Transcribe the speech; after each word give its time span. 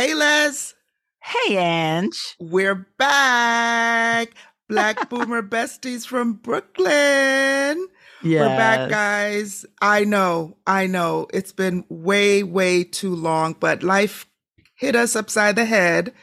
Hey, 0.00 0.14
Les. 0.14 0.74
Hey, 1.22 1.58
Ange. 1.58 2.34
We're 2.40 2.86
back. 2.96 4.30
Black 4.66 5.08
Boomer 5.10 5.42
Besties 5.42 6.06
from 6.06 6.32
Brooklyn. 6.32 7.86
Yes. 8.22 8.40
We're 8.40 8.56
back, 8.56 8.88
guys. 8.88 9.66
I 9.82 10.04
know, 10.04 10.56
I 10.66 10.86
know. 10.86 11.26
It's 11.34 11.52
been 11.52 11.84
way, 11.90 12.42
way 12.42 12.82
too 12.82 13.14
long, 13.14 13.54
but 13.60 13.82
life 13.82 14.26
hit 14.74 14.96
us 14.96 15.16
upside 15.16 15.56
the 15.56 15.66
head. 15.66 16.14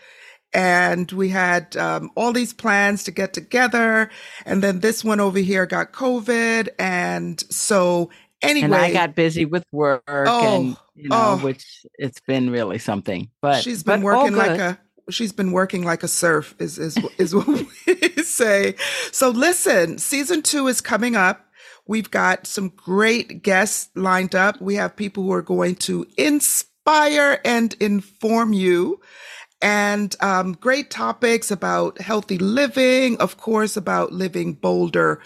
And 0.54 1.12
we 1.12 1.30
had 1.30 1.78
um, 1.78 2.10
all 2.16 2.34
these 2.34 2.54
plans 2.54 3.04
to 3.04 3.12
get 3.12 3.32
together. 3.32 4.10
And 4.44 4.64
then 4.64 4.80
this 4.80 5.04
one 5.04 5.20
over 5.20 5.38
here 5.38 5.68
got 5.68 5.94
COVID. 5.94 6.70
And 6.80 7.40
so, 7.52 8.10
anyway. 8.42 8.66
And 8.66 8.76
I 8.76 8.94
got 8.94 9.16
busy 9.16 9.46
with 9.46 9.66
work 9.72 10.04
Oh, 10.08 10.56
and, 10.56 10.78
you 10.96 11.10
know, 11.10 11.38
oh. 11.40 11.44
which 11.44 11.86
it's 11.98 12.20
been 12.22 12.50
really 12.50 12.80
something. 12.80 13.30
But 13.42 13.64
she's 13.64 13.84
been 13.84 14.02
but 14.02 14.06
working 14.06 14.36
like 14.36 14.60
a 14.60 14.80
she's 15.10 15.32
been 15.32 15.52
working 15.52 15.84
like 15.84 16.04
a 16.04 16.08
serf 16.08 16.56
is 16.60 16.78
is 16.78 16.98
is 17.18 17.36
what 17.36 17.48
we 17.48 18.24
say. 18.24 18.76
So 19.12 19.30
listen, 19.30 19.98
season 19.98 20.42
2 20.42 20.68
is 20.68 20.82
coming 20.82 21.16
up. 21.16 21.46
We've 21.88 22.12
got 22.12 22.46
some 22.46 22.70
great 22.70 23.44
guests 23.44 23.90
lined 23.96 24.36
up. 24.36 24.60
We 24.60 24.76
have 24.76 24.96
people 24.96 25.24
who 25.24 25.32
are 25.32 25.42
going 25.42 25.76
to 25.76 26.06
inspire 26.18 27.40
and 27.46 27.74
inform 27.80 28.52
you 28.52 29.00
and 29.62 30.16
um, 30.20 30.54
great 30.54 30.92
topics 30.92 31.50
about 31.50 32.00
healthy 32.00 32.38
living, 32.38 33.18
of 33.18 33.38
course, 33.38 33.76
about 33.76 34.12
living 34.12 34.54
bolder, 34.54 35.22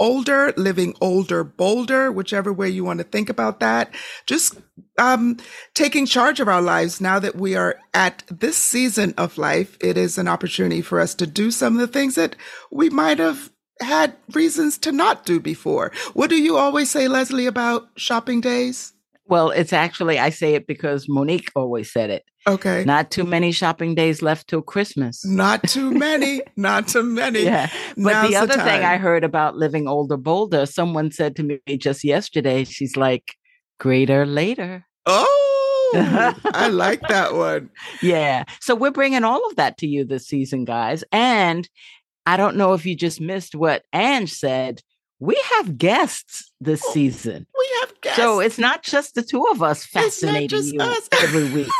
older, 0.00 0.52
living 0.56 0.96
older, 1.00 1.44
bolder, 1.44 2.10
whichever 2.10 2.52
way 2.52 2.68
you 2.68 2.82
want 2.82 2.98
to 2.98 3.04
think 3.04 3.28
about 3.28 3.60
that. 3.60 3.94
Just 4.26 4.58
um, 4.98 5.36
taking 5.74 6.06
charge 6.06 6.40
of 6.40 6.48
our 6.48 6.62
lives 6.62 7.00
now 7.00 7.18
that 7.20 7.36
we 7.36 7.54
are 7.54 7.78
at 7.94 8.24
this 8.28 8.56
season 8.56 9.14
of 9.16 9.38
life. 9.38 9.76
It 9.80 9.96
is 9.96 10.18
an 10.18 10.26
opportunity 10.26 10.82
for 10.82 10.98
us 10.98 11.14
to 11.16 11.26
do 11.26 11.50
some 11.50 11.74
of 11.74 11.80
the 11.80 11.86
things 11.86 12.16
that 12.16 12.34
we 12.72 12.90
might 12.90 13.18
have 13.18 13.50
had 13.80 14.16
reasons 14.32 14.78
to 14.78 14.92
not 14.92 15.24
do 15.24 15.38
before. 15.38 15.92
What 16.14 16.30
do 16.30 16.36
you 16.36 16.56
always 16.56 16.90
say, 16.90 17.06
Leslie, 17.06 17.46
about 17.46 17.88
shopping 17.96 18.40
days? 18.40 18.94
Well, 19.30 19.50
it's 19.50 19.72
actually 19.72 20.18
I 20.18 20.30
say 20.30 20.54
it 20.54 20.66
because 20.66 21.08
Monique 21.08 21.50
always 21.54 21.92
said 21.92 22.10
it. 22.10 22.24
Okay. 22.46 22.84
Not 22.84 23.10
too 23.10 23.24
many 23.24 23.52
shopping 23.52 23.94
days 23.94 24.22
left 24.22 24.48
till 24.48 24.60
Christmas. 24.60 25.24
Not 25.24 25.62
too 25.62 25.90
many, 26.06 26.42
not 26.56 26.88
too 26.88 27.02
many. 27.02 27.44
Yeah. 27.44 27.70
But 27.96 28.12
Now's 28.12 28.30
the 28.30 28.36
other 28.36 28.54
thing. 28.54 28.82
I 28.82 28.96
heard 28.96 29.24
about 29.24 29.56
living 29.56 29.86
older, 29.86 30.16
bolder, 30.16 30.66
someone 30.66 31.12
said 31.12 31.36
to 31.36 31.42
me 31.44 31.60
just 31.78 32.02
yesterday, 32.02 32.64
she's 32.64 32.96
like, 32.96 33.36
greater 33.78 34.26
later. 34.26 34.84
Oh, 35.06 35.92
I 35.94 36.68
like 36.68 37.00
that 37.08 37.34
one. 37.36 37.70
Yeah. 38.02 38.44
So 38.60 38.74
we're 38.74 38.90
bringing 38.90 39.24
all 39.24 39.46
of 39.48 39.56
that 39.56 39.78
to 39.78 39.86
you 39.86 40.04
this 40.04 40.26
season, 40.26 40.64
guys. 40.64 41.04
And 41.12 41.68
I 42.26 42.36
don't 42.36 42.56
know 42.56 42.74
if 42.74 42.86
you 42.86 42.94
just 42.94 43.20
missed 43.20 43.54
what 43.54 43.84
Ange 43.92 44.32
said. 44.32 44.82
We 45.20 45.40
have 45.56 45.76
guests 45.76 46.50
this 46.60 46.82
Oh, 46.84 46.92
season. 46.92 47.46
We 47.58 47.68
have 47.80 48.00
guests. 48.00 48.18
So 48.18 48.40
it's 48.40 48.58
not 48.58 48.82
just 48.82 49.14
the 49.14 49.22
two 49.22 49.44
of 49.50 49.62
us 49.62 49.84
fascinating 49.84 50.64
you 50.64 50.80
us. 50.80 51.08
every 51.22 51.50
week. 51.52 51.68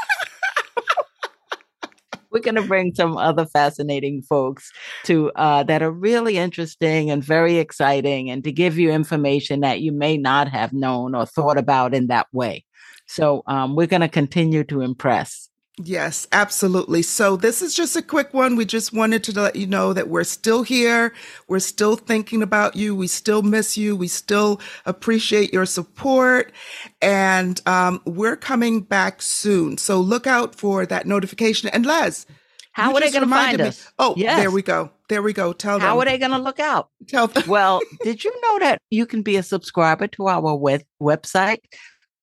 We're 2.31 2.41
going 2.41 2.55
to 2.57 2.63
bring 2.63 2.95
some 2.95 3.17
other 3.17 3.45
fascinating 3.47 4.23
folks 4.23 4.71
to 5.05 5.33
uh, 5.35 5.65
that 5.65 5.83
are 5.83 5.91
really 5.91 6.37
interesting 6.37 7.11
and 7.11 7.25
very 7.25 7.57
exciting, 7.57 8.31
and 8.31 8.45
to 8.45 8.53
give 8.53 8.79
you 8.79 8.93
information 8.93 9.61
that 9.61 9.81
you 9.81 9.91
may 9.91 10.17
not 10.17 10.47
have 10.49 10.73
known 10.73 11.17
or 11.17 11.27
thought 11.27 11.59
about 11.59 11.93
in 11.93 12.07
that 12.07 12.29
way. 12.33 12.65
So 13.07 13.43
um, 13.49 13.75
we're 13.75 13.89
going 13.89 14.03
to 14.03 14.09
continue 14.09 14.63
to 14.65 14.81
impress. 14.83 15.50
Yes, 15.83 16.27
absolutely. 16.33 17.01
So 17.01 17.37
this 17.37 17.63
is 17.63 17.75
just 17.75 17.97
a 17.97 18.03
quick 18.03 18.35
one. 18.35 18.55
We 18.57 18.67
just 18.67 18.93
wanted 18.93 19.25
to 19.25 19.33
let 19.41 19.57
you 19.57 19.67
know 19.67 19.93
that 19.95 20.09
we're 20.09 20.25
still 20.25 20.63
here. 20.63 21.15
We're 21.49 21.59
still 21.61 21.97
thinking 21.97 22.43
about 22.43 22.77
you. 22.77 22.95
We 22.95 23.07
still 23.07 23.41
miss 23.43 23.79
you. 23.79 23.97
We 23.97 24.07
still 24.09 24.61
appreciate 24.85 25.55
your 25.55 25.65
support. 25.65 26.53
And 27.01 27.61
um, 27.67 28.03
we're 28.05 28.37
coming 28.37 28.83
back 28.83 29.23
soon. 29.23 29.79
So 29.79 30.01
look 30.01 30.27
out 30.27 30.55
for 30.55 30.85
that 30.85 31.07
notification. 31.07 31.71
And 31.71 31.87
Les, 31.87 32.27
How 32.73 32.93
are 32.95 33.01
they 33.01 33.11
going 33.11 33.25
to 33.25 33.31
find 33.31 33.57
me- 33.59 33.65
us? 33.65 33.91
Oh, 33.99 34.13
Yes. 34.19 34.39
there 34.39 34.51
we 34.51 34.61
go. 34.61 34.91
There 35.09 35.23
we 35.23 35.33
go. 35.33 35.53
Tell 35.55 35.79
them. 35.79 35.87
How 35.89 35.99
are 35.99 36.05
they 36.05 36.19
going 36.19 36.33
to 36.33 36.39
look 36.39 36.61
out? 36.61 36.91
Tell 37.09 37.27
them. 37.27 37.45
Well, 37.49 37.81
did 38.03 38.23
you 38.23 38.39
know 38.43 38.59
that 38.59 38.83
you 38.91 39.07
can 39.07 39.23
be 39.23 39.37
a 39.37 39.43
subscriber 39.43 40.09
to 40.09 40.27
our 40.29 40.55
web- 40.57 40.85
website, 41.01 41.61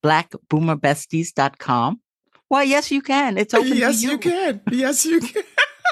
blackboomerbesties.com? 0.03 2.01
Well, 2.49 2.63
yes, 2.63 2.91
you 2.91 3.01
can. 3.01 3.37
It's 3.37 3.53
open 3.53 3.75
yes, 3.75 4.01
to 4.01 4.05
you. 4.05 4.11
you 4.11 4.17
can. 4.17 4.61
Yes, 4.71 5.05
you 5.05 5.19
can. 5.19 5.43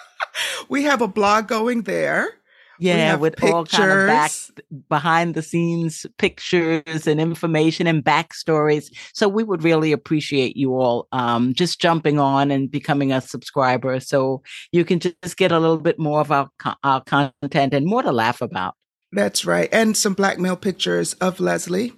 we 0.70 0.84
have 0.84 1.02
a 1.02 1.08
blog 1.08 1.48
going 1.48 1.84
there. 1.84 2.30
Yeah, 2.78 3.16
with 3.16 3.42
all 3.42 3.66
kind 3.66 3.90
of 3.90 4.08
back 4.08 4.32
pictures. 4.32 4.52
behind 4.90 5.34
the 5.34 5.42
scenes 5.42 6.06
pictures 6.18 7.08
and 7.08 7.22
information 7.22 7.88
and 7.88 8.04
backstories. 8.04 8.94
So 9.14 9.30
we 9.30 9.44
would 9.44 9.64
really 9.64 9.94
appreciate 9.94 10.58
you 10.58 10.76
all 10.76 11.08
um, 11.14 11.54
just 11.54 11.80
jumping 11.80 12.20
on 12.20 12.52
and 12.52 12.70
becoming 12.70 13.14
a 13.14 13.22
subscriber, 13.22 14.02
so 14.02 14.42
you 14.74 14.84
can 14.84 15.00
just 15.00 15.38
get 15.38 15.54
a 15.54 15.60
little 15.60 15.78
bit 15.78 15.98
more 15.98 16.20
of 16.20 16.32
our 16.32 16.50
our 16.84 17.02
content 17.02 17.74
and 17.74 17.86
more 17.86 18.02
to 18.02 18.12
laugh 18.12 18.42
about. 18.42 18.76
That's 19.12 19.46
right. 19.46 19.70
And 19.72 19.96
some 19.96 20.14
blackmail 20.14 20.58
pictures 20.58 21.14
of 21.14 21.40
Leslie. 21.40 21.94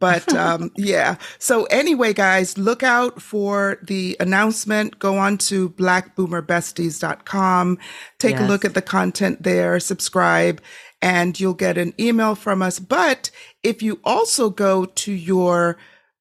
But 0.00 0.34
um, 0.34 0.72
yeah. 0.76 1.14
So 1.38 1.66
anyway, 1.66 2.12
guys, 2.12 2.58
look 2.58 2.82
out 2.82 3.22
for 3.22 3.78
the 3.82 4.16
announcement. 4.18 4.98
Go 4.98 5.18
on 5.18 5.38
to 5.38 5.70
blackboomerbesties.com. 5.70 7.78
Take 8.18 8.40
a 8.40 8.44
look 8.44 8.64
at 8.64 8.74
the 8.74 8.82
content 8.82 9.44
there, 9.44 9.78
subscribe, 9.78 10.60
and 11.00 11.38
you'll 11.38 11.54
get 11.54 11.78
an 11.78 11.94
email 12.00 12.34
from 12.34 12.62
us. 12.62 12.80
But 12.80 13.30
if 13.62 13.82
you 13.82 14.00
also 14.02 14.50
go 14.50 14.86
to 14.86 15.12
your 15.12 15.76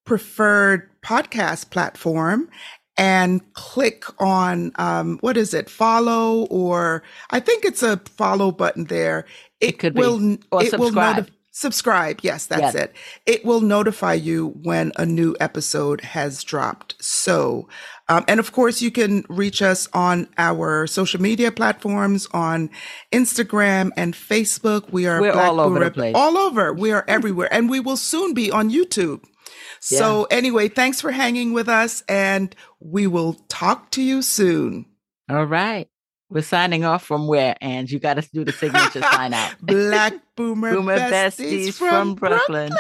preferred 0.06 0.92
podcast 1.02 1.72
platform 1.72 2.52
and 2.98 3.54
click 3.54 4.04
on 4.20 4.72
um, 4.76 5.18
what 5.22 5.38
is 5.38 5.54
it 5.54 5.70
follow 5.70 6.46
or 6.48 7.02
i 7.30 7.40
think 7.40 7.64
it's 7.64 7.82
a 7.82 7.96
follow 8.18 8.52
button 8.52 8.84
there 8.86 9.26
it, 9.60 9.80
could 9.80 9.94
be. 9.94 10.02
will 10.02 10.38
Or 10.52 10.64
it 10.64 10.78
will 10.78 10.88
subscribe. 10.88 11.30
Subscribe. 11.60 12.20
Yes 12.24 12.46
that's 12.46 12.76
it. 12.76 12.96
It 13.26 13.44
will 13.44 13.62
notify 13.62 14.14
you 14.14 14.50
when 14.64 14.92
a 14.96 15.06
new 15.06 15.36
episode 15.40 16.02
has 16.02 16.44
dropped. 16.44 16.96
So 17.04 17.68
um, 18.08 18.24
and 18.28 18.40
of 18.40 18.52
course 18.52 18.82
you 18.82 18.92
can 18.92 19.26
reach 19.30 19.62
us 19.62 19.88
on 19.94 20.28
our 20.38 20.88
social 20.88 21.22
media 21.22 21.52
platforms 21.52 22.28
on 22.32 22.70
instagram 23.12 23.92
and 23.98 24.14
facebook. 24.14 24.92
We 24.92 25.06
are 25.06 25.20
We're 25.22 25.34
Black 25.34 25.50
all 25.50 25.60
over 25.60 25.80
the 25.80 25.92
place. 25.92 26.16
all 26.16 26.38
over. 26.38 26.74
We 26.74 26.92
are 26.92 27.06
everywhere. 27.08 27.50
And 27.52 27.70
we 27.70 27.80
will 27.80 27.98
soon 27.98 28.34
be 28.34 28.52
on 28.52 28.70
youtube. 28.70 29.24
So 29.82 30.26
anyway, 30.26 30.68
thanks 30.68 31.00
for 31.02 31.12
hanging 31.12 31.54
with 31.54 31.70
us 31.70 32.04
and 32.10 32.56
we 32.80 33.08
will 33.08 33.34
talk 33.48 33.92
to 33.92 34.02
you 34.02 34.22
soon. 34.22 34.86
All 35.30 35.46
right, 35.46 35.88
we're 36.30 36.42
signing 36.42 36.86
off 36.86 37.04
from 37.04 37.28
where, 37.28 37.56
and 37.62 37.90
you 37.90 38.00
got 38.00 38.16
to 38.16 38.30
do 38.32 38.46
the 38.46 38.52
signature 38.52 39.02
sign 39.12 39.34
out. 39.34 39.56
Black 39.62 40.14
Boomer, 40.36 40.74
Boomer 40.76 40.98
besties, 40.98 41.68
besties 41.70 41.74
from, 41.74 41.90
from 41.90 42.16
Brooklyn. 42.16 42.70
Brooklyn. 42.70 42.78